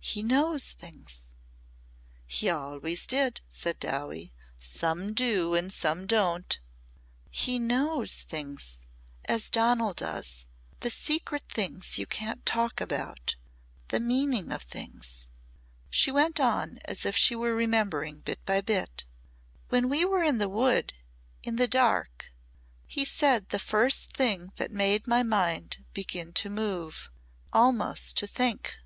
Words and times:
"He 0.00 0.22
knows 0.22 0.70
things." 0.70 1.30
"He 2.26 2.48
always 2.48 3.06
did," 3.06 3.42
said 3.50 3.78
Dowie. 3.78 4.32
"Some 4.58 5.12
do 5.12 5.52
and 5.54 5.70
some 5.70 6.06
don't." 6.06 6.58
"He 7.30 7.58
knows 7.58 8.14
things 8.14 8.78
as 9.26 9.50
Donal 9.50 9.92
does. 9.92 10.46
The 10.80 10.88
secret 10.88 11.42
things 11.50 11.98
you 11.98 12.06
can't 12.06 12.46
talk 12.46 12.80
about 12.80 13.36
the 13.88 14.00
meaning 14.00 14.52
of 14.52 14.62
things." 14.62 15.28
She 15.90 16.10
went 16.10 16.40
on 16.40 16.78
as 16.86 17.04
if 17.04 17.14
she 17.14 17.36
were 17.36 17.54
remembering 17.54 18.20
bit 18.20 18.42
by 18.46 18.62
bit. 18.62 19.04
"When 19.68 19.90
we 19.90 20.06
were 20.06 20.22
in 20.24 20.38
the 20.38 20.48
Wood 20.48 20.94
in 21.42 21.56
the 21.56 21.68
dark, 21.68 22.32
he 22.86 23.04
said 23.04 23.50
the 23.50 23.58
first 23.58 24.16
thing 24.16 24.50
that 24.56 24.70
made 24.72 25.06
my 25.06 25.22
mind 25.22 25.84
begin 25.92 26.32
to 26.40 26.48
move 26.48 27.10
almost 27.52 28.16
to 28.16 28.26
think. 28.26 28.76